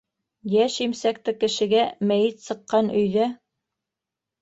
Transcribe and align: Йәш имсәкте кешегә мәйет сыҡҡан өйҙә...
Йәш 0.55 0.77
имсәкте 0.85 1.35
кешегә 1.45 1.85
мәйет 2.13 2.43
сыҡҡан 2.49 2.93
өйҙә... 2.99 3.33